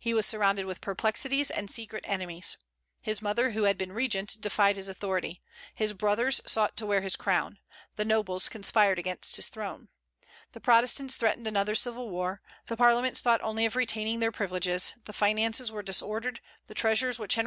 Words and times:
He 0.00 0.12
was 0.12 0.26
surrounded 0.26 0.66
with 0.66 0.80
perplexities 0.80 1.52
and 1.52 1.70
secret 1.70 2.02
enemies. 2.04 2.56
His 3.00 3.22
mother, 3.22 3.52
who 3.52 3.62
had 3.62 3.78
been 3.78 3.92
regent, 3.92 4.36
defied 4.40 4.74
his 4.74 4.88
authority; 4.88 5.40
his 5.72 5.92
brothers 5.92 6.40
sought 6.44 6.76
to 6.78 6.86
wear 6.86 7.00
his 7.00 7.14
crown; 7.14 7.60
the 7.94 8.04
nobles 8.04 8.48
conspired 8.48 8.98
against 8.98 9.36
his 9.36 9.48
throne; 9.48 9.88
the 10.50 10.58
Protestants 10.58 11.16
threatened 11.16 11.46
another 11.46 11.76
civil 11.76 12.10
war; 12.10 12.42
the 12.66 12.76
parliaments 12.76 13.20
thought 13.20 13.40
only 13.42 13.64
of 13.64 13.76
retaining 13.76 14.18
their 14.18 14.32
privileges; 14.32 14.94
the 15.04 15.12
finances 15.12 15.70
were 15.70 15.84
disordered; 15.84 16.40
the 16.66 16.74
treasures 16.74 17.20
which 17.20 17.36
Henry 17.36 17.46